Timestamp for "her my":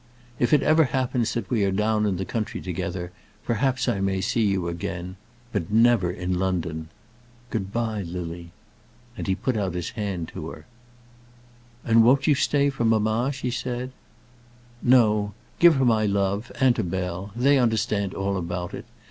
15.75-16.07